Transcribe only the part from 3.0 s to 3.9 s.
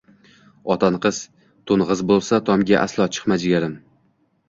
chiqma jigarim